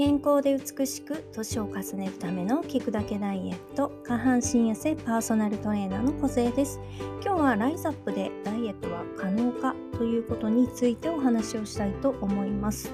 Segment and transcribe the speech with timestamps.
[0.00, 6.80] 健康で美しく年を重ねるための聞くだけダイエット下半身痩せパーソナルトレーナーの小勢です。
[7.22, 12.90] 今日はライズアップでダイエットは可能かということについてお話をしたいと思います。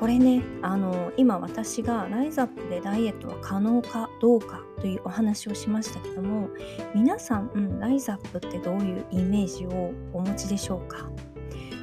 [0.00, 6.48] これねあの今私がライズアップでダイエットは可能かどうかというお話をしましたけども
[6.96, 11.08] 皆さん、うん、ライズアップってどういうイメージをお持ちでしょうか？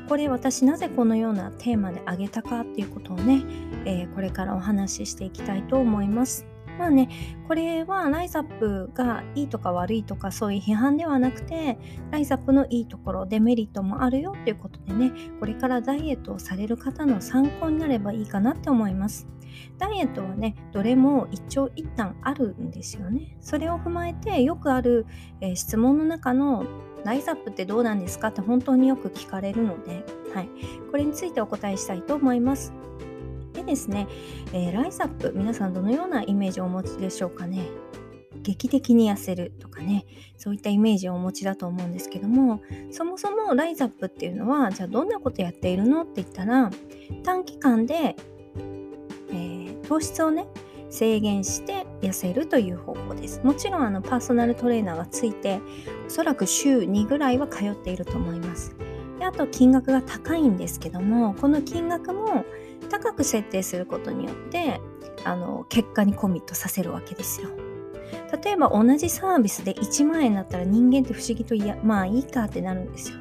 [0.08, 3.44] これ私なぜこのようなテーマで挙げたかっていうことをね、
[3.86, 6.46] えー、これからお話ししていきたいと思います。
[6.78, 7.10] まあね、
[7.48, 11.78] これはライザップがいいとか悪いとかそういう批判ではなくて、
[12.12, 19.28] ライザップのいいところ、デメリットもあるよっていうことでね、これからダイエットをされる方の参考になればいいかなって思います。
[19.80, 23.38] ダイエットはね、どれも一長一短あるんですよね。
[23.42, 25.08] それを踏まえてよくある、
[25.42, 26.66] えー、質問の中の
[27.06, 30.50] ライズアップってどうなんですかって本当によく聞かれるので、はい、
[30.92, 32.74] これについてお答えしたいと思います。
[33.54, 34.08] でですね、
[34.54, 37.68] えー、ライズアップ皆さんどのようなイメージをお持ちでしょうかね？
[38.44, 40.06] 劇的に痩せるとかね
[40.38, 46.70] そういったイメージをお持ちだと思うんですけどもそもそもライズアップっていうのはじゃあどんなことやっているのって言ったら
[47.24, 48.16] 短期間で、
[49.32, 50.48] えー、糖質をね
[50.90, 53.42] 制限して痩せるという方法です。
[53.44, 55.60] もちろんあのパーソナルトレーナーがついて
[56.08, 58.76] おそらく週2ぐらいは通っていると思います。
[59.20, 62.46] であと金額が高いんですけどもこの金額も
[62.90, 64.80] 高く設定することによって
[65.24, 67.50] あの結果にコミットさせるわけですよ。
[68.44, 73.18] 例えば同じサービスで1万円だったら人間って不思議といやまあいいかってなるんですよ。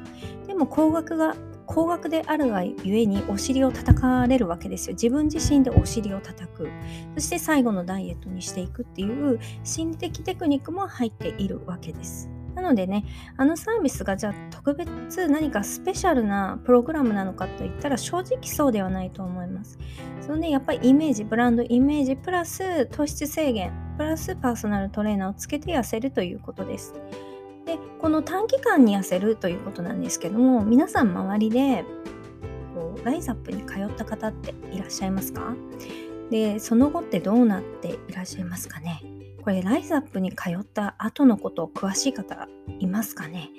[0.47, 1.35] でも高額が
[1.67, 4.93] 高額であるがゆえにお尻を叩かれるわけですよ。
[4.95, 6.69] 自分自身でお尻を叩く。
[7.15, 12.29] そして最後のダイエットにしていくっていう心理的テクニックも入っているわけです。
[12.55, 13.05] なのでね、
[13.37, 19.77] あのサービスがじゃあ特別何かスペシャルなプログラムなのかといったら正直そうではないと思います。
[20.21, 26.95] そのね、やっぱりイメージ、ブランドイメージプラス糖質制限、プラスパーソナルトレーナーをつけて痩せるということです。
[27.67, 31.83] でこの短期間に痩せるということなんですけども皆さん周りで
[32.73, 35.53] こうライザップに通った方っていらっしゃいますか？
[36.31, 39.03] でその後ってどうなっていらっしゃいますかね？
[39.43, 42.47] これライザップに通った後のことを詳しい方
[42.79, 43.49] いますかね？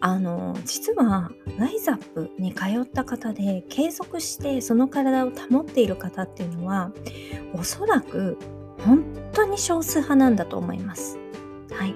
[0.00, 6.90] あの実はライザップに通った方で継続してその体を保っている方っていうのは
[7.54, 8.36] おそらく
[8.80, 11.18] 本当に少数派なんだと思います。
[11.70, 11.94] はい、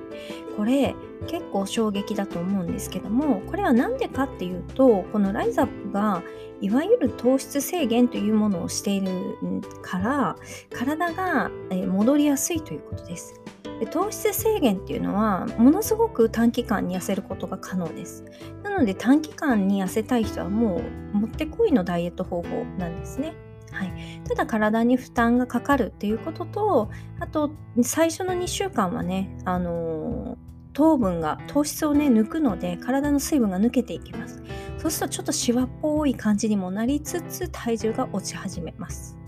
[0.56, 0.94] これ
[1.26, 6.22] 結構衝撃だと思うんですけどもこれは何でかっていうとこのライザップが
[6.60, 9.10] いわゆる糖質制限というものをしている
[9.82, 10.36] から
[10.72, 11.50] 体が
[11.86, 13.40] 戻りやすいということです。
[13.80, 18.24] で糖質制限っていうのはものすごく短期間に痩せることが可能です。
[18.64, 20.82] なので短期間に痩せたい人はも
[21.14, 23.34] うもってこいのダイエット方法なんですね。
[23.70, 26.90] はい、ただ体に負担がかかるっていうことと
[27.20, 27.52] あと
[27.82, 30.47] 最初の2週間はね、あのー
[30.78, 34.40] 糖分が糖質をね抜くので体の水分が抜けていきます。
[34.78, 39.18] そうするとちょっとシワっぽい感じにもなりつつ体重が落ち始めます。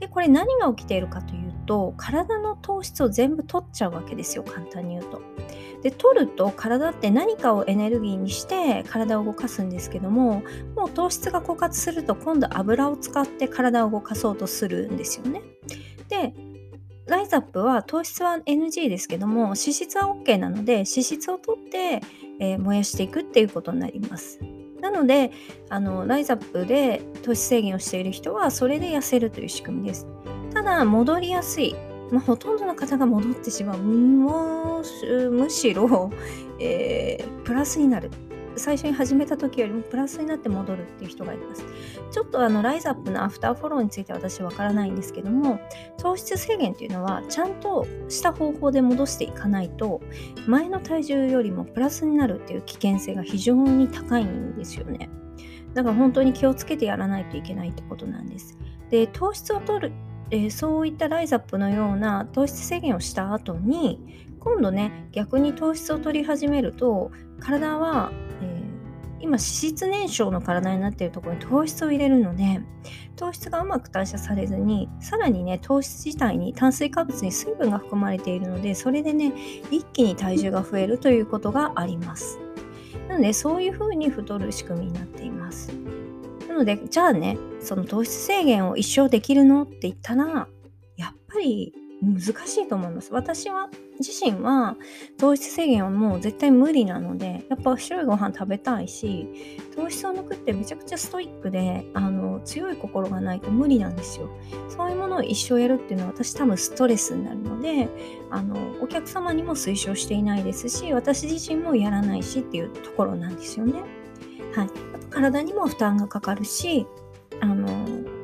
[0.00, 4.44] でこれ何が起きているかというと体の糖質を全部取っちゃうわけですよ。
[4.44, 5.20] 簡単に言うと。
[5.82, 10.42] で取ると体って何かをエネルギーにして体を動かすんですけども
[10.74, 15.42] もう糖質が枯渇すると今度油を使って体を動かそうとするんですよね。
[17.06, 22.00] ライズアップは糖質は NG ですけども脂質は OK なので脂質を取って、
[22.40, 24.40] えー、燃やしていくっていうことになります。
[24.80, 25.30] なので
[25.70, 30.06] あのライズアップで糖質制限をしている人はそれで痩せるという仕組みです。
[30.52, 31.74] ただ戻りやすい、
[32.10, 36.10] まあ、ほとんどの方が戻ってしまうむしろ、
[36.60, 38.10] えー、プラスになる
[38.56, 41.64] 最初に始めた時よりもプラスになって戻るっていう人がいます。
[42.10, 45.60] ちょっとあのライズアップのアフターフォローについては私わからないんですけども
[45.98, 50.00] 糖質制限っていうのはちゃんとした方法で戻していかないと
[50.46, 55.10] 前の体重よりもプラスになるっていう危険性が非常に高いんですよね。
[55.74, 58.56] だから本当に気をつけてやらないといけないってことなんです。
[58.90, 59.92] で糖質を取る
[60.30, 67.10] えー、そういったライズアップのような糖質制限をした後に今度ね逆に糖質を取り始めると
[67.40, 68.10] 体は
[69.24, 72.60] 今脂質燃焼の体になっているところに糖質を入れるので
[73.16, 79.32] 糖質がうまく代謝されずにさらにね糖質自体に炭水化物に水分が含まれているのでそれでね
[79.70, 82.38] 一気に体重が増えるということがあります。
[83.08, 85.72] なのでそういうふうに太る仕組みになっています。
[86.46, 89.62] なのでじゃあねその糖質制限を一生できるの？
[89.62, 90.48] って言ったら
[90.98, 91.72] やっぱり
[92.02, 93.10] 難しいと思います。
[93.10, 94.76] 私は自身は
[95.18, 99.28] 糖質制限はもう絶対無理なのでやっぱ白いご飯食べたいし
[99.74, 104.28] 糖質を抜くってめちゃくちゃストイックであの強い心がないと無理なんですよ。
[104.68, 107.88] そういうものを一生やるっていうのは私多分ストレスになるので
[108.30, 113.82] あのお客様にも推奨していないですし私自身もやらないしっていうところなんですよね。
[114.54, 116.86] はい、あと体にも負担がかかるし
[117.40, 117.68] あの、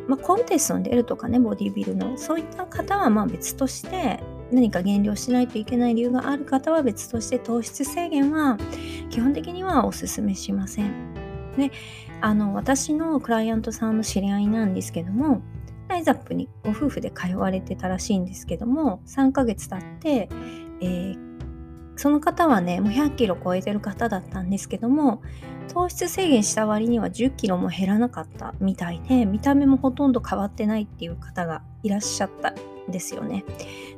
[0.06, 4.22] まあ、コンテストに出るとかねボディビルのそういった方はまあ別として
[4.52, 8.58] 何か減量しないといけない理由がある方は別として糖質制限は
[9.10, 11.14] 基本的にはお勧めしません。
[11.56, 11.70] で
[12.20, 15.42] あの私のクライアントさんの知り合いなんですけども
[15.88, 20.28] ライザップにご夫婦で通われてたらしいんですけども3ヶ月経って、
[20.80, 21.18] えー、
[21.96, 25.22] その方はねもう100キロ超えてる方だったんですけども
[25.70, 33.44] 糖質制限した割には10キロも減らなかったみたいで見た目もほとんど変わってないっていう方がいらっしゃったんですよね。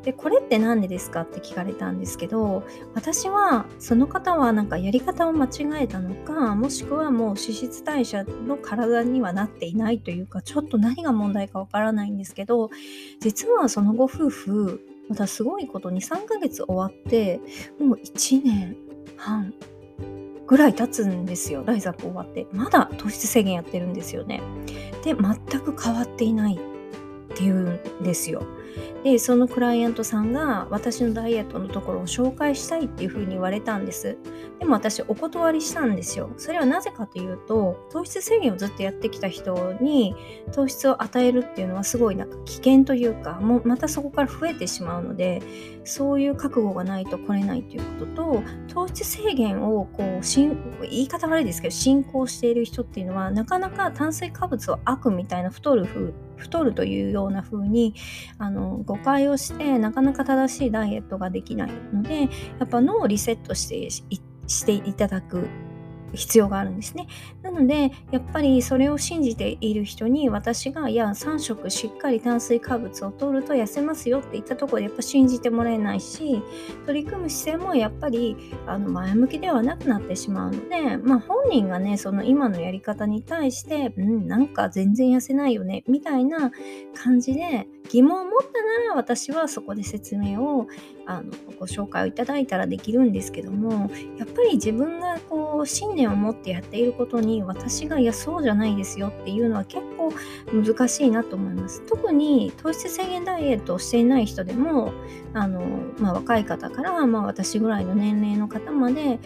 [0.02, 2.64] でこれって何でですかって聞かれたんですけど
[2.94, 12.70] 私はその方はなんかやり方を間違えたのかもしくはもう脂質代謝の体にはなっていないというかちょっと何が問題かわからないんですけど
[13.20, 17.40] 実はそのご夫婦またすごいことに3ヶ月終わって
[17.78, 18.76] もう1年
[19.16, 19.54] 半
[20.52, 22.46] ぐらい経つんですよライザップ終わって。
[22.52, 24.42] まだ糖質制限やってるんですよね。
[25.02, 26.58] で全く変わっていないっ
[27.34, 28.42] ていうんですよ。
[29.04, 34.16] でそのクライアントさんが私のダイエットのところを紹介したいっていうふうに言われたんです。
[34.58, 36.30] でも私お断りしたんですよ。
[36.36, 40.14] それはなぜかというと糖質制限をずっとやってきた人に
[40.52, 45.42] 糖質を与えるっていうのはすごいなんか危険というかもうまたそこから増えてしまうので
[45.84, 57.94] そういう覚悟がないと来れないということと糖質制限をこうしん言い方悪いですけど進行している人っていうのはなかなか炭水化物を悪みたいな太る風太るというような風に
[58.38, 62.28] あの誤解をしてなかなか正しいダイエットができないのでや
[62.64, 65.48] っぱ脳をリセットしてしていただく
[66.14, 67.06] 必要があるんですね。
[67.42, 76.42] なのでやっぱりそれを信じている人に私がいや3食しっかり炭水化物を取ると痩せますよって言ったところでやっぱ信じてもらえないし
[76.86, 78.36] 取り組む姿勢もやっぱり
[78.66, 86.50] あの前向きではなくなってしまうので、まあ、本人がねその今のやり方に対してうんなんか全然痩せないよねみたいな
[86.94, 88.46] 感じで疑問を持った
[88.86, 90.66] なら私はそこで説明を
[91.04, 100.12] あのご紹介をいただいたらできるんですけどもやっぱり自分がこう信念を持ってやっていることに私がいやそうじゃないですよっていうのは結構
[100.52, 101.82] 難しいなと思います。
[101.82, 104.92] 特に糖質制限ダイエットをしていない人でも
[105.34, 105.60] あの、
[105.98, 109.18] まあ、若い方から、まあ、私ぐらいの年齢の方までよ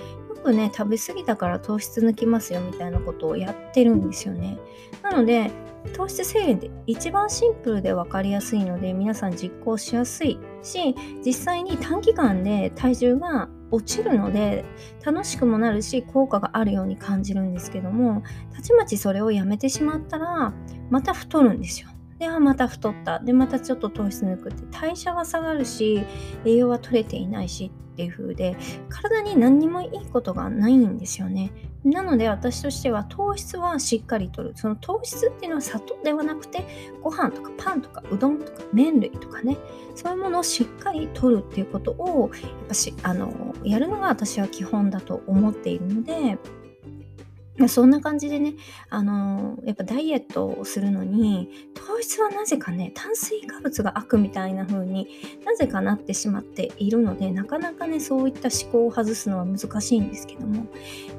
[0.42, 4.58] くね食べ過ぎたから糖質抜きますよみたいなことをやってるんですよね。
[5.02, 5.50] なので
[5.92, 10.94] 糖質制限って一番シンプルで分かりやすいので皆さん実行しやすいし
[11.24, 14.64] 実際に短期間で体重が落ちるので
[15.04, 18.22] 楽しくもなるし効果があるように感じるんですけども
[18.54, 20.52] たちまちそれをやめてしまったら
[20.90, 21.88] また太るんですよ。
[22.18, 23.18] ではまた太った。
[23.18, 24.64] でまたちょっと糖質抜くって。
[24.70, 26.04] 代謝は下がるし
[26.44, 28.56] 栄養は取れていないしっていう風で
[28.88, 31.52] 体に何にもいいことがないんですよね。
[31.84, 34.52] なので私としては糖質はしっかりとる。
[34.54, 36.64] その糖質っていうのは砂糖ではなくて
[37.02, 39.56] ご飯とかパンとかうどんとか麺類とかね。
[39.94, 46.38] そういうものをしっかりとるっていうことをやっぱしあのやるのが私は基本だと思っているので
[47.68, 48.54] そんな感じでね、
[48.90, 55.08] あのー、やっぱダイエットをするのに、糖質はなぜかね、炭水化物が悪みたいな風に
[55.44, 60.66] なぜかなってしまっているので、なかなかね、そういった思考を外すのは難しいんですけども、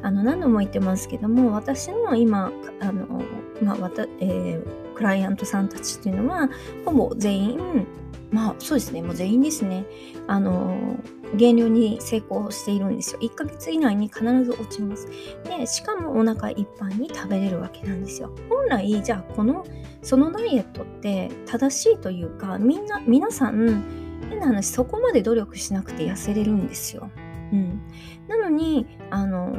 [0.03, 3.24] あの、何度も言ってますけども、私の今、あの、
[3.62, 6.50] まあ、わた、えー、クライアントさんたちっていうのは、
[6.84, 7.88] ほぼ全員、
[8.32, 9.86] まあそうですね、もう全員ですね、
[10.25, 10.98] あの
[11.36, 13.20] 減量に成功しているんですよ。
[13.22, 15.08] 1ヶ月以内に必ず落ちます。
[15.44, 18.32] で、しかもお腹いっぱいに食べれるわけなんですよ。
[18.50, 19.66] 本来、じゃあこの、
[20.01, 23.84] そのダイエットって正しいというか、みんな、皆さん、
[24.30, 27.10] 変な話、そこまで努力しなくて痩せれるんですよ。
[27.54, 27.82] うん。
[28.27, 29.56] なのに、あの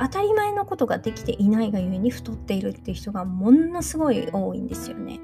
[0.00, 5.20] 当たり前のことができていないがゆえに太っているっていう人がものすごい多いんですよね。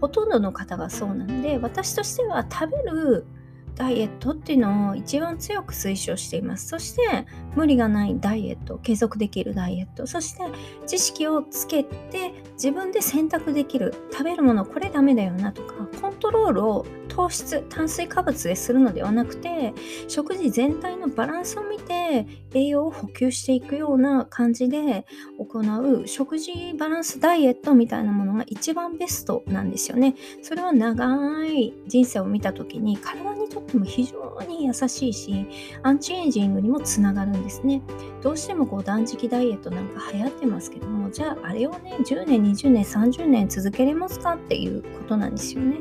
[0.00, 3.26] ほとんどの方がそうなので私としては食べる
[3.74, 6.68] ダイエットっていうのを一番強く推奨しています。
[6.68, 10.42] そして無理がないダイエット、継続できるダイエット、そして
[10.86, 19.74] 知識をつけて自分で選択できる食べるものこれダメだよなとかコントロールを糖質、炭水化物でするのではなくて
[20.08, 25.04] 食事全体のバランスを見て栄養を補給していくような感じで
[25.38, 30.14] 行う食事バランスダイエットみたいなものが一番ベストなんですよね。
[30.42, 35.46] それは長い人生を見た時に体にとっても非常に優しいし
[35.82, 37.82] アンチエイジングにもつながるんですね
[38.22, 45.76] どうしてもこう断食ダイエットなんか流行ってますけどもじゃああれをね10年20年30年続けれますかっていうことなんですよね、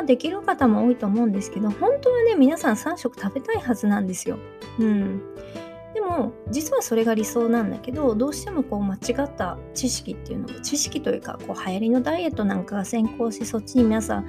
[0.00, 4.38] まあ、できる方も多いと思うんですけど本当はね皆さん3食食べたいはずなんですよ。
[4.78, 5.20] うん。
[5.92, 14.26] でも実はそれが理想なんだけどどうしてもこう間違った知識っていうの知識というかこう流行りのダイエットなんかが先行しそっちに皆さん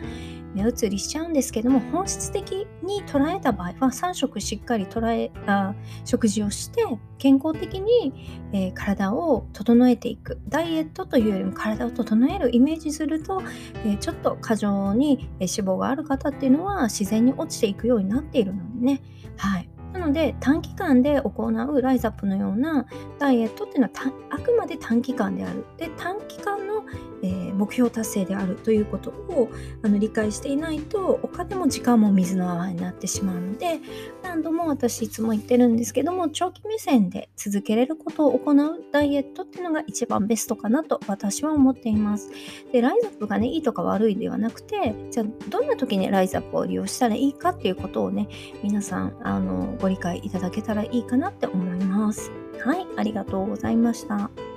[0.53, 5.73] 目移りしちゃうんですけども本質的に捉えた場合は3食しっかり捉えあ
[6.05, 6.83] 食事をして
[7.17, 8.13] 健康的に、
[8.51, 10.39] えー、体を整えていく。
[10.49, 13.43] ダイエットというよりも体を整えるイメージすると、
[13.85, 19.01] えー、ちょっと過剰に脂肪がある方っていうのは自然に落ちていくようになっているのでね。
[19.37, 19.69] はい。
[19.93, 22.85] なので短期間で行うライザップのような
[23.19, 25.65] ダイエットっていうのはあくまで短期間である。
[25.77, 26.85] で短期間の、
[27.23, 29.49] えー、目標達成であるということを
[29.83, 33.79] あの理解していないとお金も時間も水の泡になってしまうので
[34.23, 42.29] 何度も私いつも言ってるんですけども長期目線で続けれることを行うダイエットっていうのが一番ベストかなと私は思っています。
[42.71, 48.27] でライザップがねいいとか悪いではなくてじゃあどんな時にライザップを利用したらいいかっていうことをね
[48.63, 52.31] 皆さんあのご理解いただけたらいいかなって思います。
[52.63, 54.50] はい、ありがとうございました。